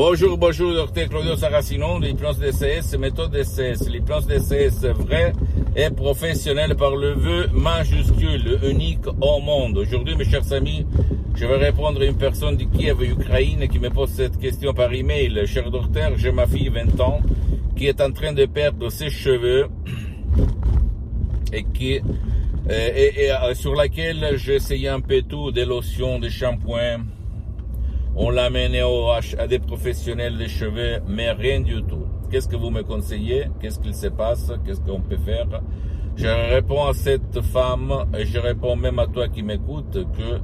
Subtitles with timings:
[0.00, 5.32] Bonjour, bonjour, docteur Claudio Saracino, l'hypnose DCS, méthode DCS, l'hypnose DCS vrai
[5.74, 9.76] et professionnel par le vœu majuscule, unique au monde.
[9.78, 10.86] Aujourd'hui, mes chers amis,
[11.34, 14.92] je vais répondre à une personne de Kiev, Ukraine, qui me pose cette question par
[14.92, 15.44] email.
[15.48, 17.20] Cher docteur, j'ai ma fille 20 ans
[17.76, 19.66] qui est en train de perdre ses cheveux
[21.52, 21.98] et qui
[22.70, 27.00] euh, et, euh, sur laquelle j'ai essayé un peu tout, des lotions, des shampoings.
[28.20, 28.82] On l'a mené
[29.38, 32.04] à des professionnels des cheveux, mais rien du tout.
[32.28, 33.44] Qu'est-ce que vous me conseillez?
[33.60, 34.50] Qu'est-ce qu'il se passe?
[34.66, 35.46] Qu'est-ce qu'on peut faire?
[36.16, 40.40] Je réponds à cette femme et je réponds même à toi qui m'écoute que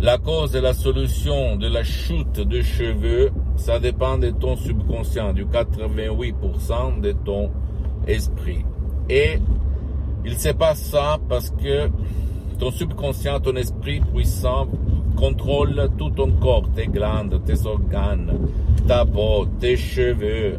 [0.00, 5.32] la cause et la solution de la chute de cheveux, ça dépend de ton subconscient,
[5.32, 7.52] du 88% de ton
[8.08, 8.64] esprit.
[9.08, 9.38] Et
[10.24, 11.88] il se passe ça parce que
[12.58, 14.66] ton subconscient, ton esprit puissant
[15.16, 18.32] contrôle tout ton corps, tes glandes, tes organes,
[18.86, 20.58] ta peau, tes cheveux,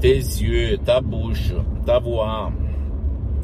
[0.00, 1.52] tes yeux, ta bouche,
[1.86, 2.50] ta voix,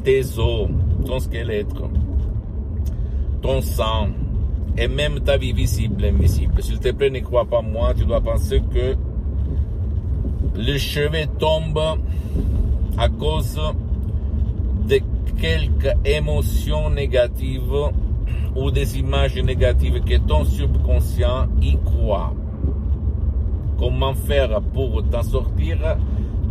[0.03, 0.67] tes os,
[1.05, 1.73] ton squelette,
[3.41, 4.09] ton sang,
[4.77, 6.61] et même ta vie visible et invisible.
[6.61, 8.95] S'il te plaît, ne crois pas moi, tu dois penser que
[10.55, 11.99] les cheveux tombent
[12.97, 13.59] à cause
[14.87, 14.99] de
[15.39, 17.91] quelques émotions négatives
[18.55, 22.33] ou des images négatives que ton subconscient y croit.
[23.77, 25.77] Comment faire pour t'en sortir?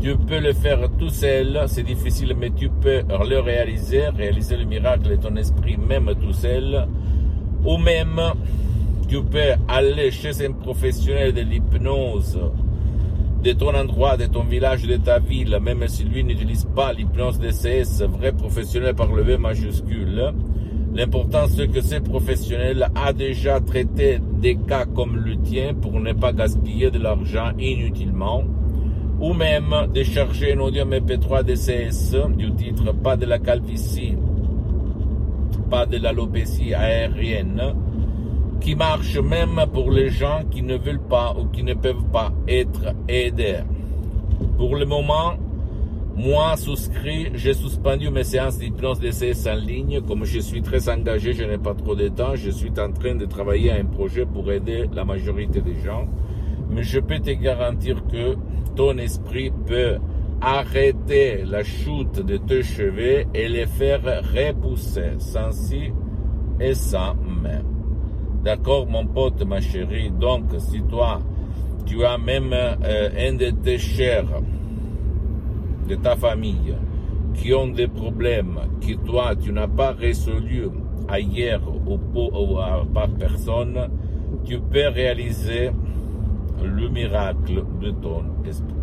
[0.01, 4.65] Tu peux le faire tout seul, c'est difficile, mais tu peux le réaliser, réaliser le
[4.65, 6.87] miracle de ton esprit même tout seul.
[7.65, 8.21] Ou même,
[9.09, 12.39] tu peux aller chez un professionnel de l'hypnose
[13.43, 17.39] de ton endroit, de ton village, de ta ville, même si lui n'utilise pas l'hypnose
[17.39, 20.33] DCS, vrai professionnel par le V majuscule.
[20.95, 26.13] L'important c'est que ce professionnel a déjà traité des cas comme le tien pour ne
[26.13, 28.43] pas gaspiller de l'argent inutilement,
[29.21, 34.17] ou même de charger un audio MP3 DCS du titre pas de la calvitie,
[35.71, 37.75] pas de l'alopécie aérienne,
[38.61, 42.33] qui marche même pour les gens qui ne veulent pas ou qui ne peuvent pas
[42.49, 43.61] être aidés.
[44.57, 45.35] Pour le moment,
[46.19, 50.01] moi, souscrit, j'ai suspendu mes séances d'hypnose DCS en ligne.
[50.01, 52.35] Comme je suis très engagé, je n'ai pas trop de temps.
[52.35, 56.09] Je suis en train de travailler à un projet pour aider la majorité des gens.
[56.71, 58.35] Mais je peux te garantir que
[58.75, 59.99] ton esprit peut
[60.41, 65.93] arrêter la chute de tes cheveux et les faire repousser sans si
[66.61, 67.63] et sans même.
[68.43, 70.11] D'accord, mon pote, ma chérie?
[70.11, 71.21] Donc, si toi,
[71.87, 74.27] tu as même euh, un de tes chers
[75.89, 76.75] de ta famille
[77.35, 80.69] qui ont des problèmes que toi, tu n'as pas résolu
[81.09, 82.59] ailleurs ou, ou
[82.93, 83.89] par personne,
[84.45, 85.71] tu peux réaliser
[86.63, 88.75] le miracle de ton esprit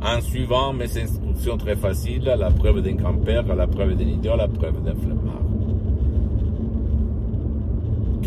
[0.00, 4.46] en suivant mes instructions très faciles, la preuve d'un grand-père, la preuve d'un idiot, la
[4.48, 5.42] preuve d'un flemmard.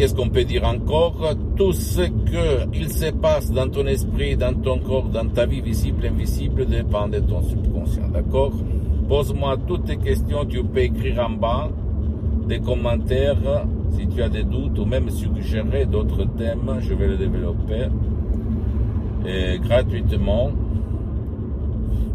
[0.01, 1.35] Qu'est-ce qu'on peut dire encore?
[1.55, 6.07] Tout ce qu'il se passe dans ton esprit, dans ton corps, dans ta vie visible,
[6.07, 8.51] invisible, dépend de ton subconscient, d'accord?
[9.07, 11.69] Pose-moi toutes tes questions, tu peux écrire en bas
[12.47, 17.17] des commentaires si tu as des doutes ou même suggérer d'autres thèmes, je vais les
[17.17, 17.85] développer
[19.61, 20.49] gratuitement.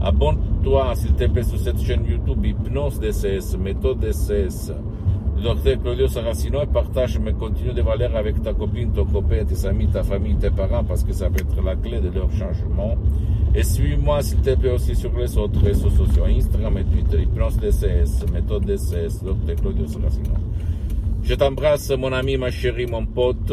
[0.00, 4.72] Abonne-toi, s'il te plaît, sur cette chaîne YouTube Hypnose DCS, méthode DCS.
[5.42, 9.66] Docteur Claudio Saracino et partage mes contenus de valeur avec ta copine, ton copain, tes
[9.66, 12.96] amis, ta famille, tes parents, parce que ça peut être la clé de leur changement.
[13.54, 17.56] Et suis-moi, s'il te plaît, aussi sur les autres réseaux sociaux, Instagram et Twitter, Hypnose
[17.58, 20.30] DCS, méthode DCS, Docteur Claudio Saracino.
[21.22, 23.52] Je t'embrasse, mon ami, ma chérie, mon pote.